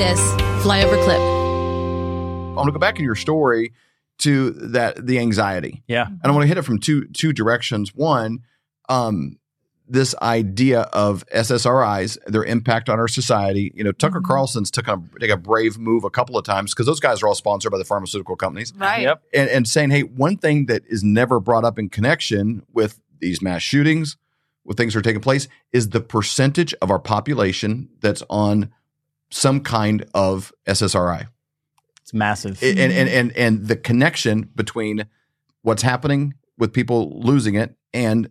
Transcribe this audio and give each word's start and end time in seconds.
this 0.00 0.18
flyover 0.64 0.96
clip. 1.04 1.18
I 1.20 2.54
want 2.54 2.68
to 2.68 2.72
go 2.72 2.78
back 2.78 2.98
in 2.98 3.04
your 3.04 3.14
story 3.14 3.72
to 4.20 4.50
that 4.52 5.06
the 5.06 5.18
anxiety. 5.18 5.82
Yeah. 5.88 6.06
And 6.06 6.20
I 6.24 6.30
want 6.30 6.42
to 6.44 6.46
hit 6.46 6.56
it 6.56 6.62
from 6.62 6.78
two 6.78 7.04
two 7.08 7.34
directions. 7.34 7.94
One, 7.94 8.38
um, 8.88 9.36
this 9.86 10.14
idea 10.22 10.82
of 10.94 11.26
SSRIs, 11.34 12.16
their 12.26 12.44
impact 12.44 12.88
on 12.88 12.98
our 12.98 13.08
society. 13.08 13.72
You 13.74 13.84
know, 13.84 13.92
Tucker 13.92 14.20
Mhm. 14.20 14.24
Carlson's 14.24 14.70
took 14.70 14.88
a 14.88 14.98
take 15.20 15.28
a 15.30 15.36
brave 15.36 15.76
move 15.78 16.04
a 16.04 16.10
couple 16.10 16.38
of 16.38 16.46
times 16.46 16.72
because 16.72 16.86
those 16.86 17.00
guys 17.00 17.22
are 17.22 17.28
all 17.28 17.34
sponsored 17.34 17.70
by 17.70 17.76
the 17.76 17.84
pharmaceutical 17.84 18.36
companies, 18.36 18.72
Right. 18.78 19.02
Yep. 19.02 19.22
and, 19.34 19.50
and 19.50 19.68
saying, 19.68 19.90
hey, 19.90 20.00
one 20.04 20.38
thing 20.38 20.64
that 20.66 20.82
is 20.88 21.04
never 21.04 21.40
brought 21.40 21.64
up 21.64 21.78
in 21.78 21.90
connection 21.90 22.62
with 22.72 23.00
these 23.20 23.42
mass 23.42 23.60
shootings, 23.60 24.16
with 24.64 24.78
things 24.78 24.94
that 24.94 25.00
are 25.00 25.02
taking 25.02 25.20
place, 25.20 25.46
is 25.74 25.90
the 25.90 26.00
percentage 26.00 26.72
of 26.80 26.90
our 26.90 26.98
population 27.00 27.90
that's 28.00 28.22
on 28.30 28.70
some 29.30 29.60
kind 29.60 30.04
of 30.14 30.52
SSRI 30.66 31.26
It's 32.02 32.12
massive. 32.14 32.62
and 32.62 32.78
and 32.78 33.08
and 33.08 33.32
and 33.36 33.66
the 33.68 33.76
connection 33.76 34.50
between 34.54 35.06
what's 35.62 35.82
happening 35.82 36.34
with 36.58 36.72
people 36.72 37.20
losing 37.20 37.54
it 37.54 37.76
and 37.94 38.30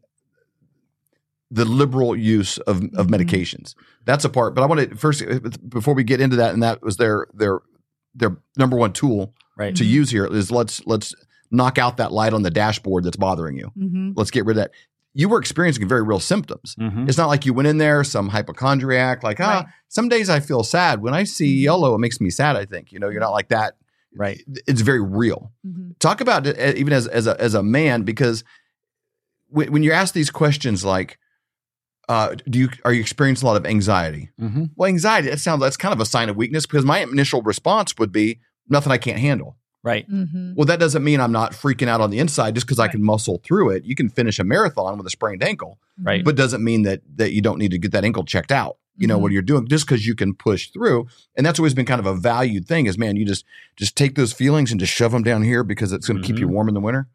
the 1.52 1.66
liberal 1.66 2.16
use 2.16 2.58
of 2.60 2.84
of 2.96 3.08
Mhm. 3.08 3.10
medications. 3.16 3.74
That's 4.06 4.24
a 4.26 4.30
part. 4.30 4.54
But 4.56 4.62
I 4.64 4.66
want 4.68 4.90
to 4.90 4.96
first 4.96 5.24
before 5.70 5.94
we 5.94 6.04
get 6.04 6.22
into 6.22 6.36
that, 6.38 6.54
and 6.54 6.62
that 6.64 6.82
was 6.82 6.98
their 6.98 7.28
their 7.34 7.60
their 8.14 8.38
number 8.58 8.76
one 8.78 8.94
tool 8.94 9.34
right. 9.58 9.76
to 9.76 9.84
Mhm. 9.84 9.88
use 9.90 10.10
here 10.12 10.26
is 10.26 10.52
let's 10.52 10.86
let's 10.86 11.14
knock 11.52 11.78
out 11.80 11.98
that 11.98 12.12
light 12.12 12.34
on 12.34 12.44
the 12.44 12.52
dashboard 12.52 13.04
that's 13.04 13.18
bothering 13.18 13.58
you. 13.58 13.72
Mm-hmm. 13.78 14.12
Let's 14.16 14.30
get 14.30 14.46
rid 14.46 14.58
of 14.58 14.64
that. 14.64 14.72
You 15.14 15.28
were 15.30 15.40
experiencing 15.40 15.88
very 15.88 16.04
real 16.04 16.20
symptoms. 16.20 16.76
Mhm. 16.80 17.08
It's 17.10 17.18
not 17.18 17.28
like 17.28 17.46
you 17.46 17.54
went 17.54 17.68
in 17.68 17.78
there 17.80 18.04
some 18.04 18.30
hypochondriac, 18.30 19.24
like 19.24 19.40
ah, 19.40 19.44
Right. 19.62 19.66
some 19.88 20.08
days 20.08 20.30
I 20.30 20.40
feel 20.40 20.64
sad. 20.64 21.02
When 21.02 21.14
I 21.14 21.24
see 21.24 21.48
yellow, 21.64 21.96
it 21.96 22.00
makes 22.00 22.22
me 22.22 22.30
sad. 22.30 22.56
I 22.56 22.66
think 22.66 22.92
you 22.92 23.00
know 23.00 23.10
you're 23.10 23.20
not 23.22 23.32
like 23.32 23.50
that. 23.50 23.74
Right. 24.16 24.42
It's 24.68 24.82
very 24.82 25.02
real 25.02 25.52
Mm-hmm. 25.68 25.92
talk 26.00 26.22
about 26.22 26.48
it 26.48 26.58
uh, 26.60 26.78
even 26.80 26.94
as 26.94 27.08
as 27.08 27.28
a 27.28 27.40
as 27.42 27.54
a 27.54 27.62
man 27.64 28.04
because 28.04 28.44
when, 29.50 29.72
when 29.72 29.84
you're 29.84 29.94
asked 29.94 30.14
these 30.14 30.32
questions 30.32 30.84
like 30.86 31.18
uh, 32.08 32.36
do 32.50 32.58
you 32.60 32.70
are 32.86 32.94
you 32.94 33.02
experiencing 33.02 33.46
a 33.48 33.52
lot 33.52 33.58
of 33.58 33.66
anxiety 33.68 34.30
Mhm. 34.42 34.72
well 34.76 34.88
anxiety 34.90 35.30
that 35.30 35.40
sounds 35.40 35.62
that's 35.62 35.78
kind 35.78 35.94
of 35.94 36.00
a 36.00 36.06
sign 36.06 36.30
of 36.30 36.36
weakness 36.36 36.66
because 36.66 36.86
my 36.86 37.00
initial 37.00 37.42
response 37.44 37.94
would 38.00 38.12
be 38.12 38.40
nothing 38.68 38.92
i 38.92 38.98
can't 38.98 39.20
handle 39.20 39.58
Right. 39.82 40.10
Mm-hmm. 40.12 40.56
well 40.56 40.66
that 40.66 40.80
doesn't 40.80 41.04
mean 41.06 41.22
i'm 41.22 41.32
not 41.32 41.54
freaking 41.54 41.88
out 41.88 42.02
on 42.02 42.10
the 42.10 42.20
inside 42.20 42.54
just 42.54 42.68
because 42.68 42.80
i 42.80 42.90
can 42.90 43.02
muscle 43.02 43.40
through 43.46 43.70
it 43.70 43.86
you 43.86 43.96
can 43.96 44.10
finish 44.10 44.38
a 44.38 44.44
marathon 44.44 44.98
with 44.98 45.08
a 45.08 45.10
sprained 45.10 45.42
ankle 45.42 45.80
Right. 46.02 46.24
but 46.24 46.36
doesn't 46.36 46.62
mean 46.64 46.84
that 46.84 47.02
that 47.16 47.32
you 47.32 47.42
don't 47.42 47.58
need 47.58 47.72
to 47.72 47.78
get 47.78 47.92
that 47.94 48.04
ankle 48.04 48.26
checked 48.26 48.52
out 48.52 48.76
you 48.98 49.08
know 49.08 49.18
Mhm. 49.18 49.22
what 49.22 49.32
you're 49.32 49.42
doing 49.42 49.68
just 49.70 49.86
because 49.88 50.06
you 50.06 50.16
can 50.16 50.34
push 50.34 50.70
through 50.70 51.08
and 51.38 51.46
that's 51.46 51.60
always 51.60 51.74
been 51.74 51.86
kind 51.86 52.00
of 52.02 52.06
a 52.06 52.14
valued 52.14 52.68
thing 52.68 52.88
is 52.88 52.98
man 52.98 53.16
you 53.16 53.26
just 53.26 53.46
just 53.78 53.96
take 53.96 54.16
those 54.16 54.34
feelings 54.34 54.72
and 54.72 54.82
just 54.82 54.92
shove 54.92 55.14
them 55.14 55.24
down 55.24 55.44
here 55.44 55.64
because 55.64 55.94
it's 55.94 56.08
going 56.08 56.22
to 56.22 56.28
keep 56.28 56.40
you 56.40 56.48
Mhm. 56.48 56.52
warm 56.52 56.68
in 56.68 56.74
the 56.74 56.82
winter 56.82 57.08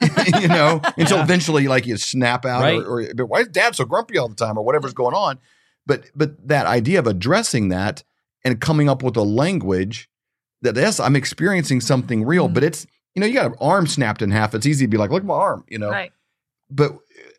you 0.40 0.46
know 0.46 0.80
until 0.96 1.16
Yeah. 1.16 1.24
eventually 1.24 1.66
like 1.66 1.86
you 1.86 1.96
snap 1.96 2.44
out 2.46 2.62
Right. 2.62 2.78
or, 2.78 3.00
or 3.00 3.14
but 3.16 3.26
why 3.26 3.40
is 3.40 3.48
dad 3.48 3.74
so 3.74 3.84
grumpy 3.84 4.16
all 4.16 4.28
the 4.28 4.36
time 4.36 4.56
or 4.56 4.64
whatever's 4.64 4.94
going 4.94 5.14
on 5.16 5.40
but 5.86 6.04
but 6.14 6.46
that 6.46 6.66
idea 6.66 7.00
of 7.00 7.08
addressing 7.08 7.68
that 7.70 8.04
and 8.44 8.60
coming 8.60 8.88
up 8.88 9.02
with 9.02 9.16
a 9.16 9.22
language 9.24 10.08
that 10.62 10.76
yes 10.76 10.98
i'm 11.00 11.14
experiencing 11.16 11.80
something 11.80 12.24
real 12.24 12.48
Mhm. 12.48 12.54
but 12.54 12.64
it's 12.64 12.86
you 13.14 13.20
know 13.20 13.26
you 13.26 13.34
got 13.34 13.46
an 13.46 13.54
arm 13.60 13.86
snapped 13.86 14.22
in 14.22 14.30
half 14.30 14.54
it's 14.54 14.66
easy 14.66 14.84
to 14.86 14.88
be 14.90 14.96
like 14.96 15.10
look 15.10 15.22
at 15.22 15.26
my 15.26 15.34
arm 15.34 15.64
you 15.68 15.78
know 15.78 15.90
Right. 15.90 16.12
but 16.70 16.92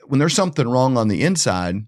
when 0.07 0.19
there's 0.19 0.33
something 0.35 0.67
wrong 0.67 0.97
on 0.97 1.07
the 1.07 1.23
inside, 1.23 1.85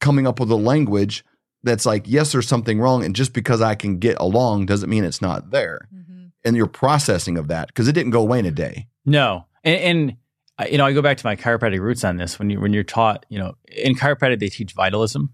coming 0.00 0.26
up 0.26 0.38
with 0.38 0.50
a 0.52 0.56
language 0.56 1.24
that's 1.64 1.84
like, 1.84 2.04
yes, 2.06 2.30
there's 2.32 2.46
something 2.46 2.78
wrong, 2.80 3.04
and 3.04 3.14
just 3.14 3.32
because 3.32 3.60
I 3.60 3.74
can 3.74 3.98
get 3.98 4.16
along 4.20 4.66
doesn't 4.66 4.88
mean 4.88 5.02
it's 5.04 5.20
not 5.20 5.50
there. 5.50 5.88
Mm-hmm. 5.94 6.26
And 6.44 6.56
your 6.56 6.68
processing 6.68 7.36
of 7.36 7.48
that 7.48 7.66
because 7.66 7.88
it 7.88 7.92
didn't 7.92 8.12
go 8.12 8.20
away 8.22 8.38
in 8.38 8.46
a 8.46 8.50
day. 8.52 8.86
No, 9.04 9.46
and, 9.64 9.80
and 9.80 10.16
uh, 10.58 10.66
you 10.70 10.78
know, 10.78 10.86
I 10.86 10.92
go 10.92 11.02
back 11.02 11.16
to 11.18 11.26
my 11.26 11.34
chiropractic 11.36 11.80
roots 11.80 12.04
on 12.04 12.16
this. 12.16 12.38
When 12.38 12.48
you 12.50 12.60
when 12.60 12.72
you're 12.72 12.84
taught, 12.84 13.26
you 13.28 13.38
know, 13.38 13.56
in 13.66 13.94
chiropractic 13.96 14.38
they 14.38 14.48
teach 14.48 14.72
vitalism. 14.72 15.32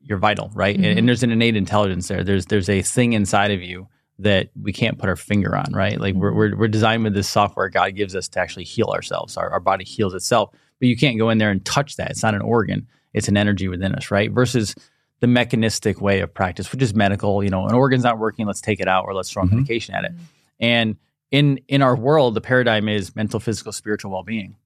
You're 0.00 0.18
vital, 0.18 0.50
right? 0.54 0.74
And, 0.74 0.84
Mhm. 0.84 0.98
and 0.98 1.08
there's 1.08 1.22
an 1.22 1.30
innate 1.30 1.54
intelligence 1.54 2.08
there. 2.08 2.24
There's 2.24 2.46
there's 2.46 2.68
a 2.70 2.80
thing 2.82 3.12
inside 3.12 3.50
of 3.52 3.62
you 3.62 3.86
that 4.18 4.50
we 4.60 4.72
can't 4.72 4.98
put 4.98 5.08
our 5.08 5.16
finger 5.16 5.56
on, 5.56 5.72
right? 5.72 6.00
Like 6.00 6.14
we're 6.14 6.32
we're, 6.32 6.56
we're 6.56 6.68
designed 6.68 7.04
with 7.04 7.14
this 7.14 7.28
software 7.28 7.68
God 7.68 7.94
gives 7.94 8.14
us 8.14 8.28
to 8.28 8.40
actually 8.40 8.64
heal 8.64 8.88
ourselves. 8.88 9.36
Our, 9.36 9.50
our 9.50 9.60
body 9.60 9.84
heals 9.84 10.14
itself, 10.14 10.50
but 10.78 10.88
you 10.88 10.96
can't 10.96 11.18
go 11.18 11.30
in 11.30 11.38
there 11.38 11.50
and 11.50 11.64
touch 11.64 11.96
that. 11.96 12.10
It's 12.10 12.22
not 12.22 12.34
an 12.34 12.42
organ. 12.42 12.86
It's 13.14 13.28
an 13.28 13.36
energy 13.36 13.68
within 13.68 13.94
us, 13.94 14.10
right? 14.10 14.30
Versus 14.30 14.74
the 15.20 15.26
mechanistic 15.26 16.00
way 16.00 16.20
of 16.20 16.32
practice, 16.32 16.70
which 16.72 16.82
is 16.82 16.94
medical. 16.94 17.42
You 17.44 17.50
know, 17.50 17.66
an 17.66 17.74
organ's 17.74 18.04
not 18.04 18.18
working. 18.18 18.46
Let's 18.46 18.60
take 18.60 18.80
it 18.80 18.88
out, 18.88 19.04
or 19.06 19.14
let's 19.14 19.30
throw 19.30 19.44
Mhm. 19.44 19.52
medication 19.52 19.94
at 19.94 20.04
it. 20.04 20.12
Mhm. 20.16 20.20
And 20.60 20.96
in 21.30 21.60
in 21.68 21.82
our 21.82 21.96
world, 21.96 22.34
the 22.34 22.40
paradigm 22.40 22.88
is 22.88 23.14
mental, 23.16 23.40
physical, 23.40 23.72
spiritual 23.72 24.10
well 24.12 24.22
being, 24.22 24.56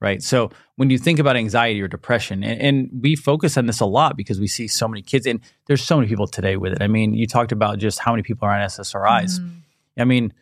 right? 0.00 0.22
So 0.22 0.50
when 0.76 0.90
you 0.90 0.98
think 0.98 1.18
about 1.18 1.36
anxiety 1.36 1.80
or 1.80 1.88
depression, 1.88 2.44
and, 2.44 2.60
and 2.60 2.90
we 3.02 3.16
focus 3.16 3.56
on 3.56 3.66
this 3.66 3.80
a 3.80 3.86
lot 3.86 4.16
because 4.16 4.38
we 4.38 4.46
see 4.46 4.68
so 4.68 4.86
many 4.88 5.02
kids, 5.02 5.26
and 5.26 5.40
there's 5.66 5.82
so 5.82 5.96
many 5.96 6.08
people 6.08 6.26
today 6.26 6.56
with 6.56 6.72
it. 6.72 6.82
I 6.82 6.88
mean, 6.88 7.14
you 7.14 7.26
talked 7.26 7.52
about 7.52 7.78
just 7.78 7.98
how 7.98 8.12
many 8.12 8.22
people 8.22 8.46
are 8.46 8.52
on 8.52 8.60
SSRIs. 8.60 9.40
Mhm. 9.40 9.50
I 9.98 10.04
mean, 10.04 10.32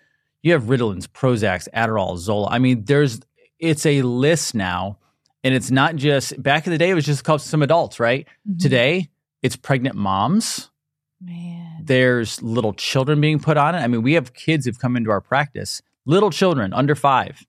you 0.42 0.53
have 0.53 0.65
Ritalins, 0.65 1.06
Prozacs, 1.06 1.69
Adderall, 1.75 2.16
Zoloft. 2.19 2.48
I 2.50 2.59
mean, 2.59 2.84
there's 2.84 3.20
it's 3.60 3.87
a 3.87 4.03
list 4.03 4.54
now, 4.54 4.98
and 5.44 5.54
it's 5.54 5.71
not 5.71 5.97
just 5.97 6.42
back 6.42 6.66
in 6.66 6.72
the 6.72 6.78
day. 6.78 6.91
It 6.91 6.94
was 6.94 7.06
just 7.06 7.25
called 7.25 7.41
some 7.41 7.62
adults, 7.62 7.98
right? 8.00 8.26
Mhm. 8.48 8.59
Today, 8.60 9.09
it's 9.42 9.56
pregnant 9.56 9.94
moms. 9.97 10.71
Man. 11.21 11.82
There's 11.82 12.42
little 12.42 12.72
children 12.75 13.21
being 13.21 13.38
put 13.38 13.56
on 13.56 13.75
it. 13.75 13.78
I 13.78 13.86
mean, 13.86 14.03
we 14.03 14.15
have 14.15 14.34
kids 14.34 14.66
who've 14.66 14.78
come 14.78 14.97
into 14.97 15.10
our 15.10 15.21
practice, 15.21 15.81
little 16.04 16.31
children 16.31 16.72
under 16.75 16.94
five, 16.94 17.47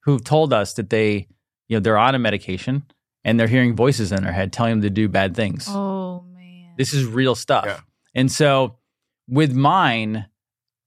who've 0.00 0.22
told 0.22 0.52
us 0.52 0.74
that 0.74 0.90
they, 0.90 1.28
you 1.68 1.76
know, 1.76 1.80
they're 1.80 1.98
on 1.98 2.14
a 2.14 2.18
medication 2.18 2.84
and 3.24 3.38
they're 3.40 3.48
hearing 3.48 3.74
voices 3.76 4.12
in 4.12 4.22
their 4.22 4.32
head 4.32 4.52
telling 4.52 4.72
them 4.72 4.82
to 4.82 4.90
do 4.90 5.08
bad 5.08 5.34
things. 5.34 5.66
Oh 5.68 6.22
man. 6.34 6.74
This 6.76 6.92
is 6.94 7.04
real 7.06 7.34
stuff. 7.34 7.64
Yeah. 7.66 7.80
And 8.14 8.30
so 8.30 8.76
with 9.28 9.52
mine, 9.54 10.26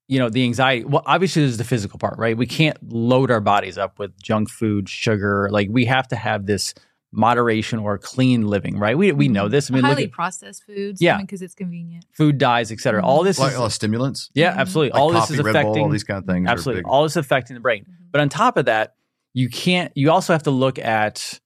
you 0.08 0.18
know, 0.20 0.30
the 0.30 0.44
anxiety, 0.44 0.86
well, 0.86 1.04
obviously 1.06 1.44
there's 1.44 1.58
the 1.58 1.64
physical 1.64 2.00
part, 2.00 2.18
right? 2.18 2.36
We 2.38 2.48
can't 2.48 2.78
load 2.92 3.30
our 3.30 3.42
bodies 3.42 3.78
up 3.78 4.00
with 4.00 4.20
junk 4.22 4.50
food, 4.50 4.90
sugar. 4.90 5.50
Like 5.52 5.68
we 5.70 5.86
have 5.86 6.08
to 6.08 6.16
have 6.16 6.46
this 6.48 6.74
moderation 7.12 7.80
or 7.80 7.98
clean 7.98 8.48
living, 8.48 8.78
right? 8.80 8.98
We, 8.98 9.12
we 9.12 9.28
know 9.28 9.48
this. 9.48 9.70
I 9.70 9.74
mean, 9.74 9.82
look 9.82 9.92
highly 9.92 10.04
at 10.06 10.12
processed 10.12 10.64
foods. 10.64 11.02
Yeah. 11.02 11.20
because 11.20 11.42
it's 11.42 11.56
convenient. 11.56 12.06
food 12.14 12.38
dyes, 12.38 12.72
etc. 12.72 12.82
cetera. 12.82 13.02
Mhm. 13.02 13.06
All 13.06 13.24
this 13.24 13.40
Like 13.40 13.54
is, 13.54 13.60
uh, 13.60 13.70
stimulants, 13.70 14.30
yeah, 14.36 14.54
absolutely. 14.56 14.92
like 14.92 15.00
all 15.02 15.10
this 15.12 15.20
coffee, 15.22 15.34
is 15.34 15.42
Red 15.42 15.52
Bull, 15.54 15.62
affecting, 15.62 15.84
all 15.84 15.90
these 15.90 16.04
kind 16.04 16.18
of 16.20 16.26
things. 16.26 16.48
absolutely. 16.48 16.84
All 16.84 17.04
this 17.04 17.16
affecting 17.16 17.56
the 17.56 17.60
brain. 17.60 17.84
Mhm. 17.90 18.12
But 18.12 18.22
on 18.22 18.30
top 18.30 18.58
of 18.58 18.66
that, 18.66 18.96
you 19.34 19.50
can't, 19.50 19.92
you 19.96 20.12
also 20.12 20.34
have 20.34 20.44
to 20.44 20.52
look 20.52 20.80
at 20.80 21.40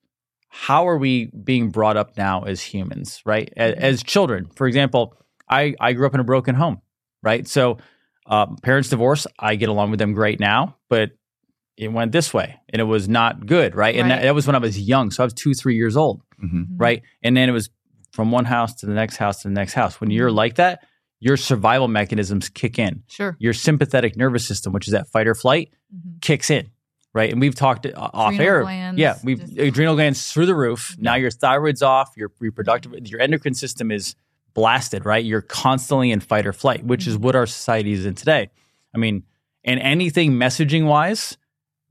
how 0.50 0.88
are 0.88 0.98
we 0.98 1.26
being 1.44 1.70
brought 1.70 1.98
up 1.98 2.16
now 2.18 2.44
as 2.44 2.62
humans, 2.62 3.22
right? 3.26 3.52
As, 3.58 3.74
Mhm. 3.74 3.78
as 3.78 4.04
children. 4.04 4.50
For 4.56 4.68
example, 4.68 5.16
I, 5.50 5.76
I 5.80 5.94
grew 5.94 6.06
up 6.06 6.14
in 6.14 6.20
a 6.20 6.24
broken 6.24 6.56
home, 6.56 6.82
right? 7.22 7.48
So 7.48 7.78
um, 8.28 8.56
parents 8.64 8.88
divorce, 8.90 9.28
I 9.38 9.56
get 9.56 9.68
along 9.70 9.90
with 9.92 10.00
them 10.00 10.14
great 10.14 10.40
now, 10.40 10.78
but 10.90 11.12
it 11.76 11.92
went 11.92 12.12
this 12.14 12.34
way 12.34 12.60
and 12.70 12.80
it 12.80 12.86
was 12.86 13.10
not 13.10 13.46
good, 13.46 13.76
right? 13.76 13.96
And 13.96 14.10
that, 14.12 14.16
Right. 14.18 14.24
that 14.24 14.36
was 14.36 14.48
when 14.48 14.56
I 14.56 14.60
was 14.60 14.80
young. 14.80 15.12
So 15.12 15.24
I 15.24 15.26
was 15.26 15.34
two, 15.34 15.54
three 15.54 15.76
years 15.76 15.98
old, 15.98 16.22
Mhm. 16.42 16.68
right? 16.78 17.02
And 17.24 17.36
then 17.36 17.50
it 17.50 17.52
was 17.52 17.70
from 18.12 18.32
one 18.32 18.46
house 18.46 18.76
to 18.76 18.86
the 18.86 18.94
next 18.94 19.18
house 19.18 19.42
to 19.42 19.48
the 19.50 19.54
next 19.54 19.74
house. 19.74 20.00
When 20.00 20.10
you're 20.12 20.32
like 20.32 20.56
that, 20.56 20.86
your 21.20 21.36
survival 21.36 21.88
mechanisms 21.88 22.48
kick 22.48 22.78
in. 22.78 23.02
Sure. 23.08 23.36
Your 23.40 23.54
sympathetic 23.54 24.16
nervous 24.16 24.46
system, 24.46 24.72
which 24.72 24.88
is 24.88 24.92
that 24.94 25.08
fight 25.08 25.28
or 25.28 25.34
flight, 25.36 25.70
Mhm. 25.94 26.22
kicks 26.22 26.50
in, 26.50 26.70
right? 27.14 27.32
And 27.32 27.40
we've 27.42 27.56
talked 27.56 27.86
uh, 27.86 27.92
off 27.96 28.34
Adrenal 28.34 28.54
air. 28.56 28.62
glands, 28.64 29.00
yeah, 29.00 29.18
we've 29.24 29.40
just- 29.40 29.58
adrenal 29.58 29.96
glands 29.96 30.32
through 30.32 30.46
the 30.48 30.56
roof. 30.56 30.96
Now 31.00 31.16
your 31.16 31.32
thyroid's 31.32 31.82
off, 31.82 32.12
your 32.18 32.32
reproductive, 32.40 32.94
your 33.08 33.22
endocrine 33.22 33.54
system 33.54 33.92
is 33.92 34.16
blasted, 34.54 35.06
right? 35.06 35.24
You're 35.24 35.42
constantly 35.42 36.12
in 36.12 36.20
fight 36.20 36.46
or 36.46 36.54
flight, 36.54 36.84
which 36.86 37.08
is 37.08 37.18
what 37.18 37.36
our 37.36 37.46
society 37.46 37.94
is 37.94 38.06
in 38.06 38.16
today. 38.16 38.50
I 38.94 38.98
mean, 38.98 39.24
and 39.64 39.80
anything 39.80 40.34
messaging 40.34 40.86
wise 40.86 41.38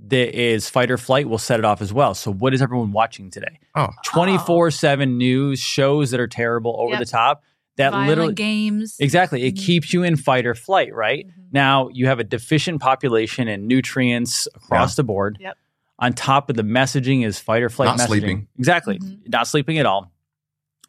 that 0.08 0.36
is 0.38 0.68
fight 0.68 0.90
or 0.90 0.98
flight 0.98 1.28
will 1.28 1.38
set 1.38 1.58
it 1.60 1.64
off 1.64 1.80
as 1.80 1.92
well. 1.92 2.14
So 2.14 2.32
what 2.32 2.52
is 2.54 2.60
everyone 2.62 2.92
watching 2.92 3.30
today? 3.30 3.58
Oh. 3.76 3.88
24/7 4.06 5.16
news 5.16 5.60
shows 5.60 6.10
that 6.10 6.20
are 6.20 6.26
terrible 6.28 6.76
over 6.78 6.90
Yep. 6.92 6.98
the 7.00 7.06
top 7.06 7.42
that 7.76 7.90
Violent 7.92 8.08
literally 8.08 8.34
games. 8.34 8.96
Exactly. 9.00 9.44
It 9.44 9.54
Mhm. 9.54 9.64
keeps 9.64 9.92
you 9.92 10.02
in 10.02 10.16
fight 10.16 10.44
or 10.46 10.54
flight, 10.54 10.94
right? 10.94 11.26
Mhm. 11.26 11.32
Now 11.52 11.88
you 11.88 12.06
have 12.06 12.18
a 12.18 12.24
deficient 12.24 12.80
population 12.80 13.48
in 13.48 13.66
nutrients 13.66 14.46
across 14.54 14.94
the 14.96 15.04
board. 15.04 15.38
Yep. 15.40 15.56
On 15.98 16.12
top 16.12 16.50
of 16.50 16.56
the 16.56 16.62
messaging 16.62 17.24
is 17.24 17.38
fight 17.38 17.62
or 17.62 17.68
flight 17.70 17.86
Not 17.86 17.98
messaging. 18.00 18.06
sleeping. 18.08 18.48
Exactly. 18.58 18.98
Mhm. 18.98 19.28
Not 19.30 19.46
sleeping 19.46 19.78
at 19.78 19.86
all. 19.86 20.12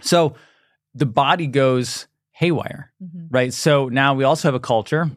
So 0.01 0.35
the 0.95 1.05
body 1.05 1.47
goes 1.47 2.07
haywire, 2.31 2.91
Mhm. 3.01 3.27
right? 3.29 3.53
So 3.53 3.89
now 3.89 4.13
we 4.13 4.23
also 4.23 4.47
have 4.47 4.55
a 4.55 4.59
culture 4.59 5.09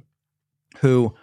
who 0.80 1.14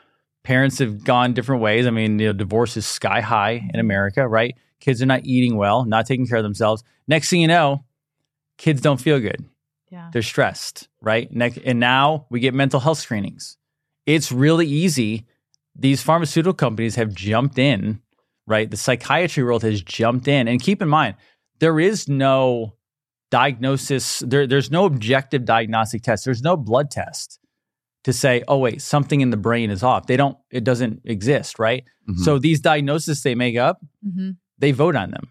parents 0.44 0.80
have 0.80 1.04
gone 1.06 1.34
different 1.34 1.62
ways. 1.62 1.88
I 1.88 1.92
mean, 1.92 2.20
you 2.20 2.28
know, 2.28 2.34
divorce 2.34 2.76
is 2.76 2.86
sky 2.86 3.22
high 3.22 3.70
in 3.74 3.80
America, 3.80 4.28
right? 4.28 4.56
Kids 4.82 5.02
are 5.02 5.06
not 5.06 5.22
eating 5.26 5.56
well, 5.56 5.86
not 5.86 6.06
taking 6.06 6.28
care 6.28 6.38
of 6.38 6.44
themselves. 6.44 6.84
Next 7.08 7.30
thing 7.30 7.40
you 7.42 7.48
know, 7.48 7.86
kids 8.58 8.82
don't 8.82 9.00
feel 9.00 9.20
good 9.20 9.46
Yeah. 9.94 10.10
they're 10.12 10.22
stressed, 10.34 10.88
right? 11.02 11.30
And 11.32 11.80
now 11.80 12.26
we 12.32 12.40
get 12.40 12.54
mental 12.54 12.80
health 12.80 12.98
screenings. 12.98 13.58
It's 14.08 14.32
really 14.32 14.68
easy. 14.68 15.28
These 15.76 16.02
pharmaceutical 16.02 16.54
companies 16.66 16.96
have 16.96 17.14
jumped 17.14 17.58
in, 17.60 18.02
right? 18.48 18.70
The 18.70 18.78
psychiatry 18.78 19.44
world 19.44 19.62
has 19.64 19.82
jumped 19.84 20.28
in. 20.28 20.48
And 20.48 20.60
keep 20.62 20.82
in 20.82 20.90
mind, 20.90 21.16
there 21.60 21.80
is 21.80 22.08
no 22.10 22.74
diagnosis, 23.32 24.20
there, 24.20 24.46
there's 24.48 24.72
no 24.72 24.86
objective 24.86 25.46
diagnostic 25.46 26.04
test, 26.04 26.26
there's 26.26 26.42
no 26.44 26.56
blood 26.58 26.92
test 26.92 27.40
to 28.04 28.14
say, 28.14 28.44
oh, 28.48 28.58
wait, 28.58 28.82
something 28.82 29.22
in 29.22 29.30
the 29.30 29.38
brain 29.38 29.70
is 29.72 29.82
off. 29.82 30.08
They 30.08 30.18
don't, 30.18 30.38
it 30.52 30.64
doesn't 30.64 31.02
exist, 31.06 31.58
right? 31.58 31.84
Mhm. 32.10 32.20
So 32.20 32.38
these 32.38 32.60
diagnoses 32.60 33.24
they 33.24 33.36
make 33.36 33.58
up, 33.58 33.80
Mm-hmm. 34.06 34.32
they 34.60 34.72
vote 34.72 34.96
on 34.96 35.12
them. 35.12 35.30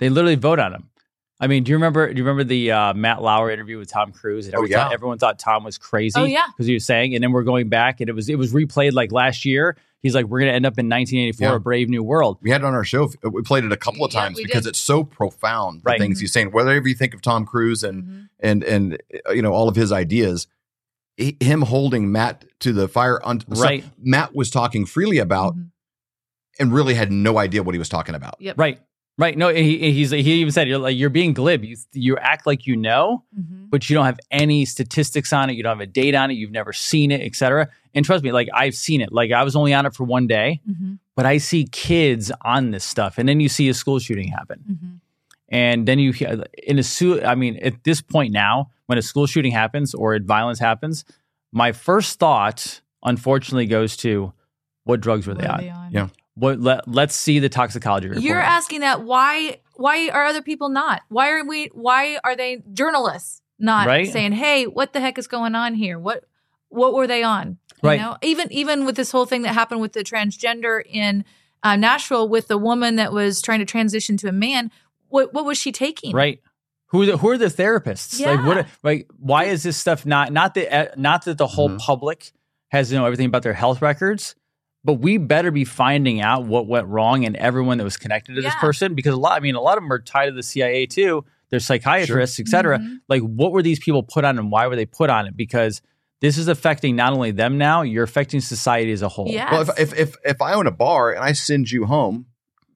They 0.00 0.08
literally 0.08 0.36
vote 0.36 0.58
on 0.60 0.72
them. 0.72 0.90
I 1.38 1.48
mean, 1.48 1.64
do 1.64 1.70
you 1.70 1.76
remember? 1.76 2.12
Do 2.12 2.18
you 2.18 2.24
remember 2.24 2.44
the 2.44 2.72
uh, 2.72 2.94
Matt 2.94 3.20
Lauer 3.22 3.50
interview 3.50 3.78
with 3.78 3.90
Tom 3.90 4.10
Cruise? 4.12 4.46
And 4.46 4.54
Oh, 4.56 4.64
yeah. 4.64 4.84
time- 4.84 4.92
everyone 4.92 5.18
thought 5.18 5.38
Tom 5.38 5.64
was 5.64 5.76
crazy. 5.76 6.18
Oh, 6.18 6.24
yeah. 6.24 6.44
because 6.48 6.66
he 6.66 6.72
was 6.74 6.86
saying, 6.86 7.14
and 7.14 7.22
then 7.22 7.32
we're 7.32 7.42
going 7.44 7.68
back, 7.68 8.00
and 8.00 8.08
it 8.08 8.14
was 8.14 8.28
it 8.30 8.38
was 8.38 8.52
replayed 8.54 8.92
like 8.92 9.12
last 9.12 9.44
year. 9.44 9.76
He's 10.02 10.14
like, 10.14 10.26
we're 10.26 10.38
going 10.40 10.50
to 10.50 10.54
end 10.54 10.64
up 10.66 10.78
in 10.78 10.88
1984, 10.88 11.48
Yeah. 11.48 11.56
a 11.56 11.58
brave 11.58 11.88
new 11.88 12.02
world. 12.02 12.38
We 12.40 12.50
had 12.50 12.60
it 12.60 12.64
on 12.64 12.74
our 12.74 12.84
show. 12.84 13.10
We 13.24 13.42
played 13.42 13.64
it 13.64 13.72
a 13.72 13.76
couple 13.76 14.04
of 14.04 14.12
times 14.12 14.36
we 14.36 14.44
because 14.44 14.62
did. 14.64 14.70
it's 14.70 14.78
so 14.78 15.02
profound. 15.02 15.80
The 15.80 15.90
Right. 15.90 15.98
things 16.00 16.20
he's 16.20 16.32
saying, 16.32 16.52
whatever 16.52 16.86
you 16.86 16.94
think 16.94 17.12
of 17.12 17.22
Tom 17.22 17.44
Cruise 17.44 17.82
and 17.82 18.04
Mm-hmm. 18.04 18.20
and 18.40 18.64
and 18.64 19.02
uh, 19.28 19.32
you 19.32 19.42
know 19.42 19.52
all 19.52 19.68
of 19.68 19.74
his 19.76 19.90
ideas, 19.92 20.46
he- 21.16 21.36
him 21.40 21.62
holding 21.62 22.12
Matt 22.12 22.44
to 22.60 22.72
the 22.72 22.86
fire. 22.88 23.20
Un- 23.24 23.42
Right. 23.48 23.84
Matt 23.98 24.34
was 24.34 24.48
talking 24.48 24.86
freely 24.86 25.18
about 25.18 25.56
Mhm. 25.56 25.70
and 26.60 26.72
really 26.72 26.94
had 26.94 27.10
no 27.10 27.38
idea 27.38 27.62
what 27.62 27.74
he 27.74 27.78
was 27.78 27.88
talking 27.88 28.14
about. 28.14 28.36
Yep. 28.38 28.58
Right, 28.58 28.78
right. 29.18 29.36
No, 29.36 29.48
he 29.48 29.92
he's 29.92 30.10
he 30.10 30.18
even 30.34 30.52
said 30.52 30.68
you're 30.68 30.78
like 30.78 30.96
you're 30.96 31.10
being 31.10 31.32
glib. 31.32 31.64
You 31.64 31.76
you 31.92 32.16
act 32.18 32.46
like 32.46 32.66
you 32.66 32.76
know, 32.76 33.24
Mm-hmm. 33.38 33.66
but 33.66 33.88
you 33.88 33.94
don't 33.94 34.06
have 34.06 34.20
any 34.30 34.64
statistics 34.64 35.32
on 35.32 35.50
it. 35.50 35.54
You 35.54 35.62
don't 35.62 35.78
have 35.78 35.80
a 35.80 35.86
date 35.90 36.14
on 36.14 36.30
it. 36.30 36.34
You've 36.34 36.50
never 36.52 36.72
seen 36.72 37.10
it, 37.10 37.20
etc. 37.22 37.68
And 37.94 38.04
trust 38.04 38.22
me, 38.24 38.32
like 38.32 38.48
I've 38.54 38.74
seen 38.74 39.00
it. 39.00 39.12
Like 39.12 39.32
I 39.32 39.42
was 39.44 39.56
only 39.56 39.72
on 39.74 39.86
it 39.86 39.94
for 39.94 40.04
one 40.04 40.26
day, 40.26 40.60
Mm-hmm. 40.68 40.94
but 41.14 41.26
I 41.26 41.38
see 41.38 41.64
kids 41.70 42.30
on 42.44 42.70
this 42.70 42.84
stuff, 42.84 43.18
and 43.18 43.28
then 43.28 43.40
you 43.40 43.48
see 43.48 43.68
a 43.68 43.74
school 43.74 43.98
shooting 43.98 44.28
happen. 44.28 44.60
Mm-hmm. 44.70 44.94
and 45.48 45.86
then 45.86 45.98
you 45.98 46.12
hear 46.12 46.44
in 46.64 46.78
a 46.78 46.82
su- 46.82 47.22
I 47.22 47.34
mean, 47.34 47.56
at 47.62 47.84
this 47.84 48.00
point 48.02 48.32
now, 48.32 48.70
when 48.86 48.98
a 48.98 49.02
school 49.02 49.26
shooting 49.26 49.52
happens 49.52 49.94
or 49.94 50.18
violence 50.18 50.58
happens, 50.58 51.04
my 51.52 51.72
first 51.72 52.18
thought, 52.18 52.80
unfortunately, 53.02 53.66
goes 53.66 53.96
to 53.98 54.32
what 54.84 55.00
drugs 55.00 55.26
were 55.26 55.34
they 55.34 55.46
on? 55.46 55.68
on? 55.68 55.92
Yeah. 55.92 56.08
What 56.36 56.60
let, 56.60 56.86
let's 56.86 57.14
see 57.16 57.38
the 57.38 57.48
toxicology 57.48 58.08
report. 58.08 58.22
You're 58.24 58.40
asking 58.40 58.80
that 58.80 59.02
why 59.02 59.60
why 59.74 60.08
are 60.10 60.24
other 60.26 60.42
people 60.42 60.68
not? 60.68 61.02
Why 61.08 61.30
are 61.30 61.44
we 61.44 61.66
why 61.72 62.18
are 62.22 62.36
they 62.36 62.62
journalists 62.72 63.40
not 63.58 63.86
Right. 63.86 64.06
saying, 64.12 64.32
"Hey, 64.32 64.66
what 64.66 64.92
the 64.92 65.00
heck 65.00 65.16
is 65.18 65.26
going 65.26 65.54
on 65.54 65.74
here? 65.74 65.98
What 65.98 66.24
what 66.68 66.92
were 66.94 67.06
they 67.06 67.22
on?" 67.22 67.58
You 67.82 67.88
Right. 67.88 68.00
know, 68.00 68.16
even 68.22 68.52
even 68.52 68.84
with 68.84 68.96
this 68.96 69.10
whole 69.10 69.24
thing 69.26 69.42
that 69.42 69.54
happened 69.54 69.80
with 69.80 69.94
the 69.94 70.04
transgender 70.04 70.82
in 70.84 71.24
uh, 71.62 71.74
Nashville 71.76 72.28
with 72.28 72.48
the 72.48 72.58
woman 72.58 72.96
that 72.96 73.12
was 73.14 73.40
trying 73.40 73.60
to 73.60 73.64
transition 73.64 74.16
to 74.18 74.28
a 74.28 74.32
man, 74.32 74.70
what 75.08 75.32
what 75.32 75.44
was 75.46 75.56
she 75.58 75.72
taking? 75.72 76.14
right. 76.14 76.40
Who 76.90 77.02
are 77.02 77.06
the, 77.06 77.16
who 77.16 77.30
are 77.30 77.38
the 77.38 77.46
therapists? 77.46 78.20
Like 78.20 78.38
Yeah. 78.40 78.46
what? 78.46 78.66
Like 78.82 79.08
why 79.18 79.44
is 79.44 79.62
this 79.62 79.76
stuff 79.78 80.04
not 80.04 80.32
not 80.32 80.52
that 80.54 80.72
uh, 80.72 80.94
not 80.96 81.24
that 81.24 81.38
the 81.38 81.46
whole 81.46 81.70
Mhm. 81.70 81.78
public 81.78 82.32
has 82.68 82.90
to 82.90 82.94
know 82.94 83.06
everything 83.06 83.26
about 83.26 83.42
their 83.42 83.54
health 83.54 83.80
records, 83.82 84.34
but 84.86 84.94
we 84.94 85.18
better 85.18 85.50
be 85.50 85.64
finding 85.64 86.20
out 86.22 86.46
what 86.46 86.66
went 86.66 86.86
wrong 86.86 87.24
and 87.26 87.36
everyone 87.36 87.76
that 87.78 87.84
was 87.84 87.96
connected 87.98 88.36
to 88.36 88.40
this 88.40 88.54
person 88.54 88.94
because 88.94 89.12
a 89.12 89.18
lot. 89.18 89.32
I 89.32 89.40
mean, 89.40 89.54
a 89.56 89.60
lot 89.60 89.76
of 89.76 89.82
them 89.84 89.92
are 89.92 89.98
tied 89.98 90.26
to 90.26 90.32
the 90.32 90.42
CIA 90.42 90.86
too. 90.86 91.24
They're 91.50 91.60
psychiatrists, 91.60 92.40
et 92.40 92.48
cetera. 92.48 92.78
Mhm. 92.78 92.96
like 93.08 93.22
what 93.22 93.52
were 93.52 93.62
these 93.62 93.78
people 93.78 94.02
put 94.02 94.24
on 94.24 94.38
and 94.38 94.50
why 94.50 94.66
were 94.68 94.76
they 94.76 94.86
put 94.86 95.10
on 95.10 95.26
it 95.26 95.36
because 95.36 95.82
this 96.20 96.38
is 96.38 96.48
affecting 96.48 96.96
not 96.96 97.12
only 97.12 97.30
them 97.32 97.58
now 97.58 97.82
you're 97.82 98.04
affecting 98.04 98.40
society 98.40 98.90
as 98.92 99.02
a 99.02 99.08
whole 99.08 99.28
Yeah. 99.28 99.50
Well, 99.52 99.60
if, 99.62 99.78
if 99.78 99.98
if 99.98 100.16
if 100.24 100.40
I 100.40 100.54
own 100.54 100.66
a 100.66 100.70
bar 100.70 101.12
and 101.12 101.22
I 101.22 101.32
send 101.32 101.70
you 101.70 101.84
home 101.86 102.26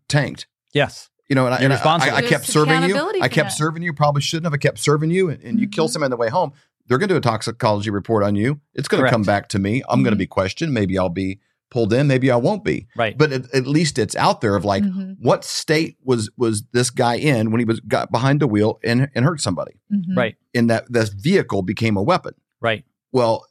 tanked, 0.09 0.47
yes 0.75 1.09
you 1.29 1.37
know, 1.37 1.47
and, 1.47 1.55
I, 1.55 1.59
and 1.59 1.73
I. 1.73 1.77
I, 2.11 2.17
I 2.17 2.23
kept 2.23 2.45
serving 2.45 2.83
you, 2.91 2.97
I 3.23 3.29
kept 3.29 3.51
that. 3.51 3.53
serving 3.53 3.85
you. 3.85 3.93
Probably 3.93 4.21
shouldn't 4.21 4.47
have. 4.47 4.53
I 4.53 4.57
kept 4.57 4.81
serving 4.81 5.13
you, 5.13 5.31
and, 5.31 5.41
and 5.45 5.61
you 5.61 5.69
kill 5.69 5.87
Mhm. 5.87 5.91
someone 5.93 6.07
on 6.07 6.11
the 6.11 6.17
way 6.17 6.29
home. 6.29 6.51
They're 6.89 6.99
going 6.99 7.09
to 7.09 7.15
do 7.15 7.19
a 7.19 7.21
toxicology 7.21 7.89
report 7.91 8.25
on 8.25 8.35
you. 8.35 8.61
It's 8.75 8.89
going 8.89 9.05
to 9.05 9.09
come 9.09 9.23
back 9.23 9.47
to 9.51 9.61
me. 9.61 9.81
I'm 9.89 10.03
going 10.03 10.11
to 10.11 10.19
be 10.19 10.27
questioned. 10.27 10.75
Maybe 10.75 10.99
I'll 10.99 11.09
be 11.09 11.39
pulled 11.71 11.93
in. 11.93 12.07
Maybe 12.07 12.31
I 12.31 12.37
won't 12.37 12.65
be. 12.65 12.87
right 12.97 13.17
But 13.17 13.33
at, 13.33 13.55
at 13.55 13.67
least 13.67 13.99
it's 13.99 14.17
out 14.17 14.41
there 14.41 14.57
of 14.57 14.65
like 14.65 14.83
Mhm. 14.83 15.17
what 15.21 15.45
state 15.45 15.97
was 16.03 16.31
was 16.37 16.65
this 16.73 16.91
guy 16.91 17.15
in 17.17 17.51
when 17.51 17.59
he 17.61 17.65
was 17.65 17.81
got 17.81 18.11
behind 18.11 18.41
the 18.41 18.47
wheel 18.49 18.79
and 18.85 19.09
and 19.15 19.25
hurt 19.25 19.41
somebody. 19.41 19.73
Mhm. 19.93 20.17
right 20.17 20.37
In 20.53 20.67
that 20.69 20.93
this 20.93 21.11
vehicle 21.11 21.63
became 21.63 21.97
a 21.97 22.03
weapon. 22.03 22.35
right 22.61 22.85
Well, 23.13 23.47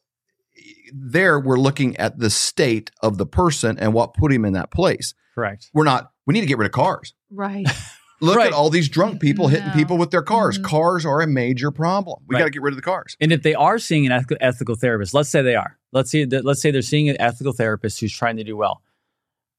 there 0.93 1.39
we're 1.39 1.57
looking 1.59 1.95
at 1.97 2.19
the 2.19 2.29
state 2.29 2.91
of 3.01 3.17
the 3.17 3.25
person 3.25 3.77
and 3.79 3.93
what 3.93 4.13
put 4.13 4.31
him 4.31 4.45
in 4.45 4.53
that 4.53 4.71
place. 4.71 5.13
correct 5.35 5.69
We're 5.73 5.83
not. 5.85 6.11
We 6.25 6.33
need 6.33 6.41
to 6.41 6.47
get 6.47 6.57
rid 6.57 6.65
of 6.65 6.71
cars. 6.73 7.13
Right. 7.31 7.65
Look 8.21 8.35
Right. 8.35 8.47
at 8.47 8.53
all 8.53 8.69
these 8.69 8.89
drunk 8.89 9.21
people 9.21 9.47
hitting 9.47 9.67
No. 9.67 9.73
people 9.73 9.97
with 9.97 10.11
their 10.11 10.21
cars. 10.21 10.59
Mhm. 10.59 10.63
Cars 10.65 11.05
are 11.05 11.21
a 11.21 11.27
major 11.27 11.71
problem. 11.71 12.17
We 12.27 12.33
Right. 12.35 12.39
got 12.41 12.45
to 12.45 12.51
get 12.51 12.61
rid 12.61 12.73
of 12.73 12.75
the 12.75 12.81
cars. 12.81 13.15
and 13.21 13.31
if 13.31 13.41
they 13.43 13.53
are 13.55 13.79
seeing 13.79 14.05
an 14.05 14.11
ethical, 14.11 14.35
ethical 14.41 14.75
therapist 14.75 15.13
let's 15.13 15.29
say 15.29 15.41
they 15.41 15.55
are 15.55 15.77
let's 15.91 16.11
say 16.11 16.25
that 16.25 16.45
let's 16.45 16.61
say 16.61 16.71
they're 16.71 16.81
seeing 16.81 17.09
an 17.09 17.17
ethical 17.19 17.53
therapist 17.53 17.99
who's 17.99 18.13
trying 18.13 18.37
to 18.37 18.43
do 18.43 18.55
well 18.57 18.81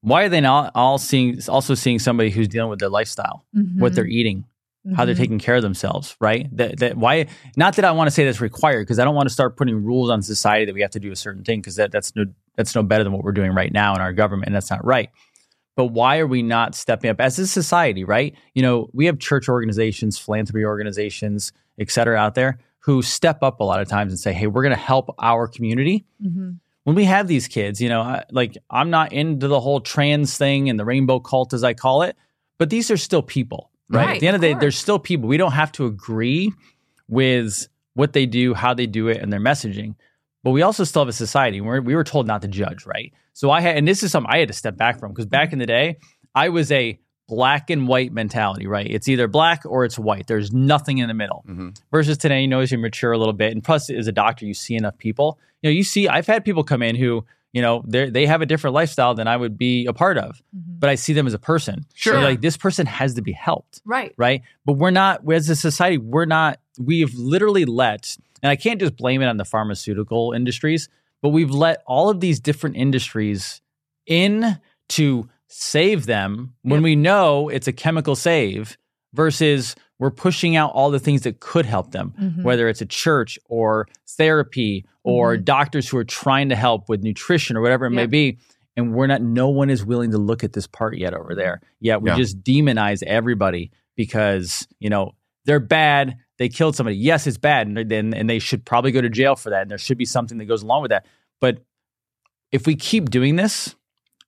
why 0.02 0.22
are 0.24 0.28
they 0.30 0.40
not 0.40 0.72
all 0.74 0.96
seeing 0.98 1.38
also 1.48 1.74
seeing 1.74 1.98
somebody 1.98 2.30
who's 2.30 2.48
dealing 2.48 2.70
with 2.70 2.78
their 2.78 2.88
lifestyle 2.88 3.44
what 3.78 3.94
they're 3.94 4.06
eating 4.06 4.44
how 4.96 5.04
they're 5.04 5.14
Mhm. 5.14 5.18
taking 5.18 5.38
care 5.38 5.56
of 5.56 5.62
themselves, 5.62 6.16
right? 6.22 6.48
That 6.56 6.78
that 6.78 6.96
why 6.96 7.26
not 7.54 7.76
that 7.76 7.84
I 7.84 7.90
want 7.90 8.06
to 8.06 8.10
say 8.10 8.24
that's 8.24 8.40
required 8.40 8.84
because 8.86 8.98
I 8.98 9.04
don't 9.04 9.14
want 9.14 9.28
to 9.28 9.32
start 9.32 9.58
putting 9.58 9.84
rules 9.84 10.08
on 10.08 10.22
society 10.22 10.64
that 10.64 10.72
we 10.74 10.80
have 10.80 10.92
to 10.92 10.98
do 11.00 11.12
a 11.12 11.16
certain 11.16 11.44
thing 11.44 11.60
because 11.60 11.76
that 11.76 11.92
that's 11.92 12.16
no 12.16 12.24
that's 12.56 12.74
no 12.74 12.82
better 12.82 13.04
than 13.04 13.12
what 13.12 13.22
we're 13.22 13.32
doing 13.32 13.52
right 13.52 13.70
now 13.70 13.94
in 13.94 14.00
our 14.00 14.14
government 14.14 14.46
and 14.46 14.54
that's 14.54 14.70
not 14.70 14.82
right. 14.82 15.10
But 15.76 15.88
why 15.88 16.18
are 16.18 16.26
we 16.26 16.40
not 16.42 16.74
stepping 16.74 17.10
up 17.10 17.20
as 17.20 17.38
a 17.38 17.46
society, 17.46 18.04
right? 18.04 18.34
You 18.54 18.62
know, 18.62 18.88
we 18.94 19.04
have 19.04 19.18
church 19.18 19.50
organizations, 19.50 20.18
philanthropy 20.18 20.64
organizations, 20.64 21.52
et 21.78 21.90
cetera, 21.90 22.16
out 22.16 22.34
there 22.34 22.58
who 22.80 23.02
step 23.02 23.42
up 23.42 23.60
a 23.60 23.64
lot 23.64 23.80
of 23.80 23.88
times 23.88 24.12
and 24.12 24.18
say, 24.18 24.32
"Hey, 24.32 24.46
we're 24.46 24.62
going 24.62 24.74
to 24.74 24.80
help 24.80 25.14
our 25.18 25.46
community." 25.46 26.04
Mhm. 26.24 26.58
when 26.84 26.96
we 26.96 27.04
have 27.04 27.28
these 27.28 27.46
kids, 27.46 27.80
you 27.80 27.88
know, 27.90 28.00
I, 28.00 28.24
like 28.32 28.56
I'm 28.70 28.88
not 28.90 29.12
into 29.12 29.46
the 29.48 29.60
whole 29.60 29.80
trans 29.80 30.36
thing 30.38 30.70
and 30.70 30.78
the 30.80 30.84
rainbow 30.84 31.20
cult, 31.20 31.52
as 31.52 31.62
I 31.62 31.74
call 31.74 32.02
it, 32.02 32.16
but 32.58 32.70
these 32.70 32.90
are 32.90 32.96
still 32.96 33.22
people, 33.22 33.70
right? 33.90 34.06
Right, 34.06 34.14
At 34.14 34.20
the 34.20 34.26
end 34.28 34.34
of 34.34 34.38
of 34.38 34.40
the 34.42 34.54
day, 34.54 34.58
they're 34.60 34.70
still 34.70 34.98
people. 34.98 35.28
We 35.28 35.36
don't 35.36 35.52
have 35.52 35.70
to 35.72 35.84
agree 35.84 36.52
with 37.08 37.68
what 37.94 38.12
they 38.14 38.24
do, 38.26 38.54
how 38.54 38.72
they 38.75 38.87
do 38.87 39.08
it, 39.08 39.18
and 39.18 39.30
their 39.32 39.40
messaging. 39.40 39.94
But 40.42 40.52
we 40.52 40.62
also 40.62 40.84
still 40.84 41.02
have 41.02 41.08
a 41.08 41.12
society 41.12 41.60
where 41.60 41.82
we 41.82 41.94
were 41.94 42.02
told 42.04 42.26
not 42.26 42.40
to 42.42 42.49
judge, 42.49 42.87
right? 42.87 43.12
So 43.34 43.50
I 43.50 43.60
had, 43.60 43.76
and 43.76 43.87
this 43.87 44.02
is 44.02 44.10
something 44.10 44.30
I 44.32 44.38
had 44.38 44.49
to 44.49 44.54
step 44.54 44.76
back 44.76 44.99
from 44.99 45.12
because 45.12 45.26
back 45.26 45.52
in 45.52 45.58
the 45.58 45.66
day, 45.66 45.99
I 46.34 46.49
was 46.49 46.72
a 46.72 46.99
black 47.30 47.70
and 47.70 47.87
white 47.87 48.12
mentality, 48.12 48.66
right? 48.66 48.87
It's 48.90 49.06
either 49.08 49.28
black 49.28 49.62
or 49.64 49.84
it's 49.84 49.99
white. 49.99 50.26
There's 50.26 50.52
nothing 50.52 50.99
in 50.99 51.06
the 51.08 51.14
middle 51.14 51.44
Mhm. 51.49 51.76
versus 51.92 52.18
today, 52.18 52.40
you 52.42 52.49
know, 52.49 52.58
as 52.60 52.72
you 52.72 52.78
mature 52.78 53.12
a 53.12 53.18
little 53.18 53.32
bit, 53.32 53.52
and 53.52 53.62
plus 53.62 53.88
as 53.88 54.08
a 54.08 54.12
doctor, 54.12 54.44
you 54.44 54.52
see 54.52 54.75
enough 54.75 54.99
people. 54.99 55.38
You 55.62 55.70
know, 55.70 55.75
you 55.75 55.84
see, 55.84 56.08
I've 56.08 56.26
had 56.26 56.44
people 56.44 56.64
come 56.64 56.82
in 56.82 56.96
who, 56.96 57.25
you 57.52 57.62
know, 57.62 57.84
they 57.87 58.10
they 58.10 58.26
have 58.26 58.42
a 58.42 58.46
different 58.46 58.75
lifestyle 58.75 59.14
than 59.14 59.28
I 59.28 59.37
would 59.37 59.56
be 59.56 59.87
a 59.87 59.92
part 59.92 60.18
of, 60.18 60.42
Mhm. 60.54 60.80
but 60.80 60.90
I 60.90 60.96
see 60.96 61.12
them 61.12 61.26
as 61.28 61.34
a 61.34 61.38
person. 61.38 61.87
Sure. 61.94 62.14
So, 62.14 62.20
like 62.20 62.40
this 62.40 62.56
person 62.56 62.87
has 62.87 63.14
to 63.14 63.22
be 63.22 63.32
helped, 63.32 63.80
Right. 63.84 64.12
right? 64.16 64.42
But 64.66 64.72
we're 64.75 64.90
not, 64.90 65.20
as 65.32 65.49
a 65.49 65.54
society, 65.56 65.99
we're 65.99 66.26
not. 66.26 66.58
We've 66.78 67.14
literally 67.14 67.64
let, 67.64 68.16
and 68.42 68.50
I 68.50 68.56
can't 68.56 68.80
just 68.80 68.96
blame 68.96 69.22
it 69.22 69.26
on 69.26 69.37
the 69.37 69.44
pharmaceutical 69.44 70.32
industries, 70.32 70.88
but 71.22 71.28
we've 71.28 71.50
let 71.52 71.82
all 71.87 72.08
of 72.10 72.18
these 72.20 72.40
different 72.40 72.76
industries 72.76 73.60
in 74.06 74.58
to 74.88 75.28
save 75.52 76.07
them 76.07 76.54
when 76.62 76.78
Yep. 76.80 76.85
we 76.85 76.97
know 76.97 77.49
it's 77.49 77.66
a 77.66 77.73
chemical 77.73 78.14
save 78.14 78.78
versus 79.12 79.75
we're 79.99 80.11
pushing 80.12 80.54
out 80.54 80.71
all 80.73 80.90
the 80.90 81.00
things 81.00 81.23
that 81.23 81.40
could 81.40 81.66
help 81.66 81.90
them 81.90 82.14
Mhm. 82.19 82.42
whether 82.45 82.69
it's 82.69 82.80
a 82.80 82.87
church 82.87 83.37
or 83.47 83.88
therapy 84.09 84.87
or 85.02 85.37
Mhm. 85.37 85.45
doctors 85.45 85.88
who 85.88 85.97
are 85.99 86.04
trying 86.04 86.49
to 86.50 86.57
help 86.57 86.88
with 86.88 87.02
nutrition 87.02 87.57
or 87.57 87.61
whatever 87.62 87.87
it 87.87 87.90
may 87.90 88.07
be 88.07 88.38
and 88.76 88.95
we're 88.95 89.09
not 89.09 89.21
no 89.23 89.49
one 89.49 89.69
is 89.71 89.85
willing 89.85 90.12
to 90.12 90.19
look 90.19 90.45
at 90.45 90.52
this 90.52 90.69
part 90.69 90.97
yet 90.97 91.14
over 91.14 91.35
there 91.35 91.61
yet 91.80 92.00
we 92.00 92.11
Yeah. 92.11 92.16
just 92.16 92.42
demonize 92.45 93.02
everybody 93.02 93.73
because 93.97 94.69
you 94.78 94.88
know 94.88 95.12
they're 95.47 95.59
bad 95.59 96.16
they 96.38 96.49
killed 96.49 96.76
somebody 96.76 96.97
yes 96.97 97.26
it's 97.26 97.37
bad 97.38 97.66
and, 97.66 97.76
and, 97.92 98.14
and 98.14 98.30
they 98.30 98.38
should 98.38 98.64
probably 98.64 98.92
go 98.92 99.00
to 99.00 99.11
jail 99.11 99.35
for 99.35 99.50
that 99.50 99.62
and 99.62 99.71
there 99.73 99.78
should 99.78 99.99
be 99.99 100.04
something 100.04 100.38
that 100.38 100.45
goes 100.45 100.62
along 100.62 100.83
with 100.83 100.90
that 100.90 101.04
but 101.40 101.64
if 102.52 102.66
we 102.66 102.76
keep 102.76 103.11
doing 103.11 103.35
this 103.35 103.75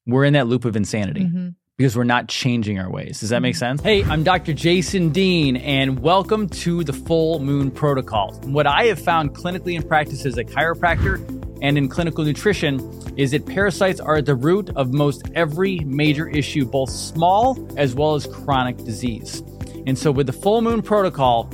we're 0.06 0.24
in 0.24 0.32
that 0.34 0.46
loop 0.48 0.64
of 0.64 0.76
insanity 0.76 1.22
Mhm. 1.24 1.54
because 1.78 1.96
we're 1.96 2.04
not 2.04 2.28
changing 2.28 2.78
our 2.78 2.90
ways. 2.90 3.20
Does 3.20 3.28
that 3.30 3.40
make 3.42 3.54
Mhm. 3.54 3.58
sense? 3.58 3.82
Hey, 3.82 4.02
I'm 4.04 4.22
Dr. 4.24 4.52
Jason 4.52 5.10
Dean, 5.10 5.56
and 5.56 6.00
welcome 6.00 6.48
to 6.48 6.82
the 6.84 6.92
Full 6.92 7.38
Moon 7.38 7.70
Protocol. 7.70 8.32
What 8.44 8.66
I 8.66 8.84
have 8.84 8.98
found 8.98 9.34
clinically 9.34 9.74
in 9.74 9.82
practice 9.82 10.26
as 10.26 10.36
a 10.38 10.44
chiropractor 10.44 11.20
and 11.62 11.78
in 11.78 11.88
clinical 11.88 12.24
nutrition 12.24 12.80
is 13.16 13.30
that 13.30 13.46
parasites 13.46 14.00
are 14.00 14.16
at 14.16 14.26
the 14.26 14.34
root 14.34 14.70
of 14.74 14.92
most 14.92 15.22
every 15.34 15.78
major 15.86 16.28
issue, 16.28 16.64
both 16.64 16.90
small 16.90 17.56
as 17.76 17.94
well 17.94 18.14
as 18.14 18.26
chronic 18.26 18.78
disease. 18.84 19.42
And 19.86 19.96
so, 19.96 20.10
with 20.10 20.26
the 20.26 20.32
Full 20.32 20.62
Moon 20.62 20.82
Protocol, 20.82 21.48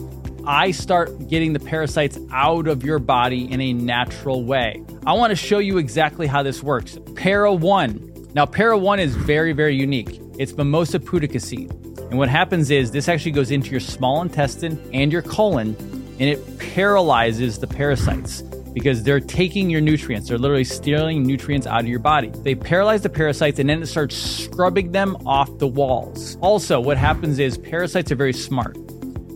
I 0.47 0.71
start 0.71 1.29
getting 1.29 1.53
the 1.53 1.61
parasites 1.61 2.19
out 2.33 2.69
of 2.69 2.83
your 2.83 2.99
body 2.99 3.51
in 3.51 3.61
a 3.61 3.75
natural 3.75 4.45
way. 4.45 4.83
I 5.07 5.13
want 5.13 5.31
to 5.31 5.37
show 5.37 5.59
you 5.59 5.77
exactly 5.77 6.27
how 6.27 6.43
this 6.43 6.63
works. 6.63 6.99
Para 7.17 7.53
1. 7.53 8.01
Now, 8.35 8.45
Para 8.45 8.77
1 8.77 9.01
is 9.01 9.17
very, 9.17 9.53
very 9.53 9.75
unique. 9.75 10.21
It's 10.39 10.57
Mimosa 10.57 10.99
pudica 10.99 11.41
seed. 11.41 11.71
And 12.11 12.19
what 12.19 12.29
happens 12.29 12.71
is 12.71 12.91
this 12.91 13.09
actually 13.09 13.33
goes 13.33 13.51
into 13.51 13.71
your 13.71 13.81
small 13.81 14.23
intestine 14.23 14.79
and 14.93 15.13
your 15.13 15.23
colon 15.23 15.77
and 16.21 16.29
it 16.29 16.59
paralyzes 16.59 17.59
the 17.59 17.67
parasites 17.67 18.43
because 18.73 19.03
they're 19.03 19.21
taking 19.21 19.71
your 19.71 19.81
nutrients. 19.81 20.29
They're 20.29 20.39
literally 20.39 20.65
stealing 20.65 21.23
nutrients 21.23 21.67
out 21.67 21.81
of 21.81 21.89
your 21.89 22.01
body. 22.01 22.31
They 22.43 22.55
paralyze 22.55 23.03
the 23.03 23.09
parasites 23.09 23.59
and 23.59 23.69
then 23.69 23.83
it 23.83 23.87
starts 23.87 24.17
scrubbing 24.17 24.93
them 24.93 25.17
off 25.27 25.59
the 25.59 25.67
walls. 25.67 26.37
Also, 26.41 26.81
what 26.81 26.97
happens 26.97 27.39
is 27.39 27.57
parasites 27.57 28.13
are 28.13 28.17
very 28.17 28.33
smart. 28.33 28.77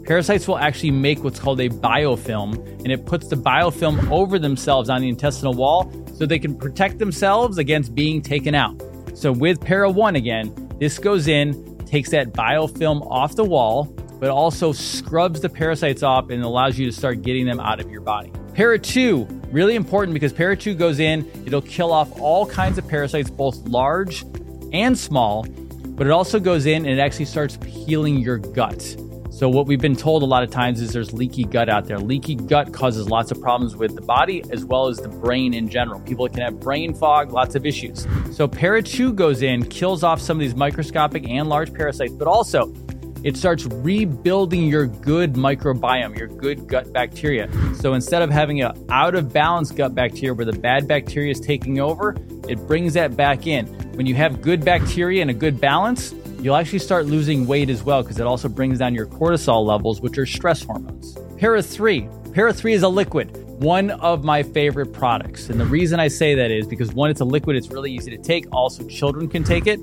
Parasites 0.05 0.49
will 0.49 0.59
actually 0.59 0.91
make 0.91 1.23
what's 1.23 1.39
called 1.39 1.61
a 1.61 1.69
biofilm, 1.69 2.55
and 2.81 2.91
it 2.91 3.07
puts 3.07 3.29
the 3.29 3.37
biofilm 3.37 4.11
over 4.11 4.37
themselves 4.37 4.91
on 4.91 5.01
the 5.01 5.09
intestinal 5.09 5.55
wall 5.55 5.85
so 6.15 6.27
they 6.27 6.39
can 6.39 6.55
protect 6.57 6.99
themselves 6.99 7.59
against 7.59 7.95
being 7.95 8.23
taken 8.23 8.55
out. 8.55 8.81
So, 9.15 9.33
with 9.33 9.61
Para 9.61 9.91
1 9.91 10.17
again, 10.17 10.55
this 10.79 10.99
goes 10.99 11.29
in, 11.29 11.77
takes 11.87 12.11
that 12.11 12.33
biofilm 12.33 13.07
off 13.11 13.37
the 13.37 13.45
wall, 13.45 13.85
but 14.19 14.31
also 14.31 14.73
scrubs 14.73 15.41
the 15.41 15.49
parasites 15.49 16.03
off 16.03 16.31
and 16.31 16.43
allows 16.43 16.79
you 16.79 16.87
to 16.87 16.93
start 16.93 17.23
getting 17.23 17.45
them 17.45 17.61
out 17.61 17.81
of 17.81 17.91
your 17.91 18.01
body. 18.01 18.33
Para 18.55 18.79
2, 18.79 19.27
really 19.51 19.75
important 19.75 20.15
because 20.15 20.33
Para 20.33 20.57
2 20.57 20.75
goes 20.75 21.01
in, 21.01 21.29
it'll 21.45 21.61
kill 21.63 21.93
off 21.93 22.21
all 22.21 22.47
kinds 22.47 22.79
of 22.79 22.87
parasites, 22.87 23.31
both 23.31 23.57
large 23.69 24.25
and 24.73 24.97
small, 24.97 25.45
but 25.45 26.07
it 26.07 26.11
also 26.11 26.41
goes 26.41 26.67
in 26.67 26.87
and 26.87 26.99
it 26.99 27.03
actually 27.03 27.25
starts 27.25 27.59
healing 27.67 28.19
your 28.19 28.39
gut. 28.39 28.97
So, 29.33 29.49
what 29.49 29.67
we've 29.67 29.81
been 29.81 29.97
told 29.97 30.23
a 30.23 30.27
lot 30.27 30.43
of 30.43 30.51
times 30.51 30.83
is 30.83 30.93
there's 30.93 31.15
leaky 31.15 31.45
gut 31.45 31.71
out 31.71 31.87
there. 31.87 31.99
Leaky 31.99 32.35
gut 32.35 32.71
causes 32.71 33.09
lots 33.09 33.31
of 33.31 33.41
problems 33.41 33.75
with 33.75 33.95
the 33.95 34.03
body 34.03 34.45
as 34.51 34.67
well 34.67 34.89
as 34.89 34.99
the 34.99 35.09
brain 35.09 35.55
in 35.55 35.71
general. 35.71 36.01
People 36.01 36.29
can 36.29 36.43
have 36.43 36.61
brain 36.61 36.93
fog, 36.93 37.33
lots 37.33 37.55
of 37.55 37.65
issues. 37.65 38.07
So, 38.31 38.47
Para 38.47 38.83
2 38.83 39.15
goes 39.15 39.41
in, 39.41 39.65
kills 39.65 40.05
off 40.05 40.21
some 40.21 40.37
of 40.37 40.41
these 40.43 40.55
microscopic 40.55 41.27
and 41.27 41.49
large 41.49 41.73
parasites, 41.73 42.13
but 42.13 42.29
also 42.29 42.75
it 43.25 43.39
starts 43.39 43.65
rebuilding 43.65 44.67
your 44.67 44.87
good 44.87 45.33
microbiome, 45.33 46.19
your 46.19 46.29
good 46.29 46.67
gut 46.67 46.93
bacteria. 46.93 47.49
So 47.75 47.95
instead 47.95 48.21
of 48.21 48.31
having 48.31 48.63
a 48.63 48.75
out 48.91 49.15
of 49.15 49.33
balance 49.33 49.71
gut 49.71 49.95
bacteria 49.95 50.35
where 50.35 50.45
the 50.45 50.53
bad 50.53 50.87
bacteria 50.87 51.31
is 51.31 51.41
taking 51.41 51.81
over, 51.81 52.17
it 52.49 52.57
brings 52.67 52.95
that 52.95 53.17
back 53.17 53.47
in. 53.47 53.67
When 53.95 54.07
you 54.07 54.15
have 54.17 54.43
good 54.43 54.65
bacteria 54.65 55.23
and 55.23 55.31
a 55.31 55.35
good 55.35 55.61
balance, 55.61 56.15
you'll 56.43 56.57
actually 56.57 56.81
start 56.81 57.07
losing 57.07 57.47
weight 57.47 57.71
as 57.71 57.83
well 57.83 58.03
because 58.03 58.19
it 58.19 58.27
also 58.27 58.49
brings 58.49 58.79
down 58.79 58.95
your 58.95 59.07
cortisol 59.07 59.65
levels, 59.65 60.01
which 60.01 60.19
are 60.19 60.27
stress 60.27 60.63
hormones. 60.63 61.17
Para 61.39 61.63
3. 61.63 62.09
Para 62.35 62.53
3 62.53 62.73
is 62.73 62.83
a 62.83 62.89
liquid 62.89 63.39
one 63.63 63.93
of 63.93 64.25
my 64.25 64.43
favorite 64.43 64.93
products. 64.93 65.49
And 65.49 65.61
the 65.61 65.65
reason 65.65 66.01
I 66.01 66.09
say 66.09 66.35
that 66.35 66.51
is 66.51 66.67
because 66.67 66.93
one, 66.93 67.11
it's 67.11 67.21
a 67.21 67.25
liquid, 67.25 67.55
it's 67.55 67.69
really 67.71 67.93
easy 67.93 68.11
to 68.11 68.19
take. 68.19 68.45
Also, 68.51 68.85
children 68.89 69.29
can 69.29 69.45
take 69.45 69.69
it 69.69 69.81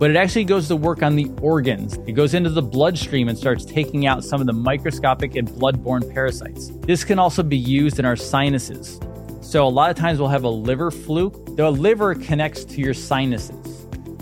but 0.00 0.08
it 0.10 0.16
actually 0.16 0.44
goes 0.44 0.66
to 0.66 0.74
work 0.74 1.02
on 1.02 1.14
the 1.14 1.30
organs. 1.42 1.98
It 2.06 2.12
goes 2.12 2.32
into 2.32 2.48
the 2.48 2.62
bloodstream 2.62 3.28
and 3.28 3.36
starts 3.36 3.66
taking 3.66 4.06
out 4.06 4.24
some 4.24 4.40
of 4.40 4.46
the 4.46 4.52
microscopic 4.54 5.36
and 5.36 5.46
blood-borne 5.58 6.10
parasites. 6.10 6.70
This 6.86 7.04
can 7.04 7.18
also 7.18 7.42
be 7.42 7.58
used 7.58 7.98
in 7.98 8.06
our 8.06 8.16
sinuses. 8.16 8.98
So 9.42 9.66
a 9.66 9.68
lot 9.68 9.90
of 9.90 9.96
times 9.96 10.18
we'll 10.18 10.28
have 10.28 10.44
a 10.44 10.48
liver 10.48 10.90
fluke. 10.90 11.54
The 11.54 11.70
liver 11.70 12.14
connects 12.14 12.64
to 12.64 12.80
your 12.80 12.94
sinuses. 12.94 13.59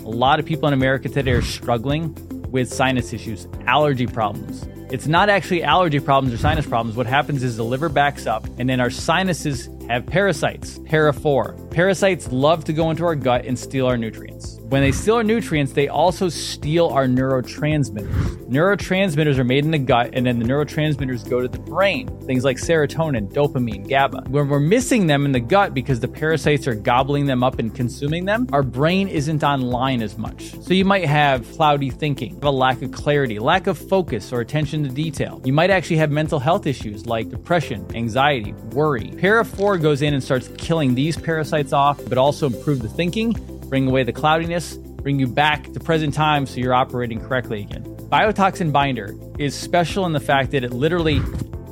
A 0.05 0.09
lot 0.09 0.39
of 0.39 0.45
people 0.45 0.67
in 0.67 0.73
America 0.73 1.09
today 1.09 1.31
are 1.31 1.41
struggling 1.41 2.15
with 2.51 2.73
sinus 2.73 3.13
issues, 3.13 3.47
allergy 3.67 4.07
problems. 4.07 4.65
It's 4.91 5.07
not 5.07 5.29
actually 5.29 5.61
allergy 5.63 5.99
problems 5.99 6.33
or 6.33 6.37
sinus 6.37 6.65
problems. 6.65 6.95
What 6.95 7.05
happens 7.05 7.43
is 7.43 7.57
the 7.57 7.65
liver 7.65 7.89
backs 7.89 8.25
up 8.25 8.47
and 8.57 8.69
then 8.69 8.79
our 8.79 8.89
sinuses 8.89 9.69
have 9.87 10.05
parasites, 10.05 10.79
para 10.85 11.13
4. 11.13 11.53
Parasites 11.69 12.31
love 12.31 12.63
to 12.63 12.73
go 12.73 12.89
into 12.89 13.05
our 13.05 13.15
gut 13.15 13.45
and 13.45 13.59
steal 13.59 13.85
our 13.85 13.97
nutrients. 13.97 14.58
When 14.69 14.83
they 14.83 14.91
steal 14.91 15.15
our 15.15 15.23
nutrients, 15.23 15.73
they 15.73 15.87
also 15.87 16.29
steal 16.29 16.89
our 16.89 17.07
neurotransmitters. 17.07 18.47
Neurotransmitters 18.49 19.39
are 19.39 19.43
made 19.43 19.65
in 19.65 19.71
the 19.71 19.79
gut, 19.79 20.11
and 20.13 20.27
then 20.27 20.37
the 20.37 20.45
neurotransmitters 20.45 21.27
go 21.27 21.41
to 21.41 21.47
the 21.47 21.57
brain. 21.57 22.07
Things 22.21 22.43
like 22.43 22.57
serotonin, 22.57 23.33
dopamine, 23.33 23.89
GABA. 23.89 24.25
When 24.29 24.47
we're 24.47 24.59
missing 24.59 25.07
them 25.07 25.25
in 25.25 25.31
the 25.31 25.39
gut 25.39 25.73
because 25.73 25.99
the 25.99 26.07
parasites 26.07 26.67
are 26.67 26.75
gobbling 26.75 27.25
them 27.25 27.43
up 27.43 27.57
and 27.57 27.73
consuming 27.73 28.25
them, 28.25 28.47
our 28.53 28.61
brain 28.61 29.07
isn't 29.07 29.43
online 29.43 30.03
as 30.03 30.19
much. 30.19 30.53
So 30.61 30.75
you 30.75 30.85
might 30.85 31.05
have 31.05 31.51
cloudy 31.53 31.89
thinking, 31.89 32.37
a 32.43 32.51
lack 32.51 32.83
of 32.83 32.91
clarity, 32.91 33.39
lack 33.39 33.65
of 33.65 33.75
focus 33.75 34.31
or 34.31 34.39
attention 34.39 34.83
to 34.83 34.89
detail. 34.89 35.41
You 35.43 35.53
might 35.53 35.71
actually 35.71 35.97
have 35.97 36.11
mental 36.11 36.37
health 36.37 36.67
issues 36.67 37.07
like 37.07 37.29
depression, 37.29 37.87
anxiety, 37.95 38.53
worry. 38.73 39.15
Para 39.17 39.43
4 39.43 39.79
goes 39.79 40.03
in 40.03 40.13
and 40.13 40.23
starts 40.23 40.47
killing 40.59 40.93
these 40.93 41.17
parasites 41.17 41.73
off, 41.73 41.99
but 42.07 42.19
also 42.19 42.45
improve 42.45 42.83
the 42.83 42.89
thinking 42.89 43.33
bring 43.69 43.87
away 43.87 44.03
the 44.03 44.11
cloudiness, 44.11 44.75
bring 44.77 45.19
you 45.19 45.27
back 45.27 45.71
to 45.73 45.79
present 45.79 46.13
time 46.13 46.45
so 46.45 46.57
you're 46.57 46.73
operating 46.73 47.21
correctly 47.21 47.61
again. 47.61 47.83
Biotoxin 48.09 48.71
binder 48.71 49.15
is 49.37 49.55
special 49.55 50.05
in 50.05 50.13
the 50.13 50.19
fact 50.19 50.51
that 50.51 50.63
it 50.63 50.73
literally 50.73 51.21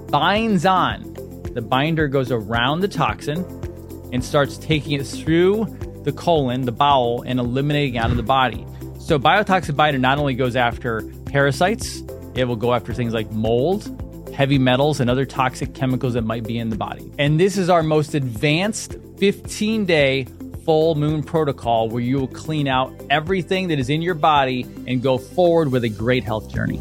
binds 0.09 0.65
on. 0.65 1.01
The 1.53 1.61
binder 1.61 2.07
goes 2.07 2.31
around 2.31 2.81
the 2.81 2.87
toxin 2.87 3.43
and 4.13 4.23
starts 4.23 4.57
taking 4.57 4.93
it 4.93 5.05
through 5.05 5.65
the 6.03 6.11
colon, 6.13 6.61
the 6.61 6.71
bowel, 6.71 7.23
and 7.23 7.39
eliminating 7.39 7.97
out 7.97 8.11
of 8.11 8.17
the 8.17 8.23
body. 8.23 8.65
So, 8.99 9.17
biotoxin 9.17 9.75
binder 9.75 9.99
not 9.99 10.19
only 10.19 10.35
goes 10.35 10.55
after 10.55 11.01
parasites, 11.25 12.03
it 12.35 12.45
will 12.45 12.55
go 12.55 12.73
after 12.73 12.93
things 12.93 13.13
like 13.13 13.31
mold, 13.31 14.31
heavy 14.33 14.59
metals, 14.59 14.99
and 14.99 15.09
other 15.09 15.25
toxic 15.25 15.73
chemicals 15.73 16.13
that 16.13 16.23
might 16.23 16.43
be 16.43 16.59
in 16.59 16.69
the 16.69 16.77
body. 16.77 17.11
And 17.17 17.39
this 17.39 17.57
is 17.57 17.69
our 17.69 17.81
most 17.81 18.13
advanced 18.13 18.95
15 19.17 19.85
day 19.85 20.27
full 20.67 20.95
moon 20.95 21.23
protocol 21.23 21.87
where 21.87 22.03
you 22.03 22.17
will 22.19 22.27
clean 22.27 22.67
out 22.67 22.93
everything 23.09 23.69
that 23.69 23.79
is 23.79 23.89
in 23.89 24.01
your 24.01 24.13
body 24.13 24.63
and 24.85 25.01
go 25.01 25.17
forward 25.17 25.71
with 25.71 25.85
a 25.85 25.89
great 25.89 26.25
health 26.25 26.53
journey. 26.53 26.77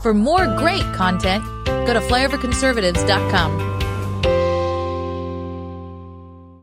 For 0.00 0.14
more 0.14 0.46
great 0.56 0.84
content, 0.94 1.44
go 1.66 1.92
to 1.92 2.00
flyoverconservatives.com. 2.00 3.67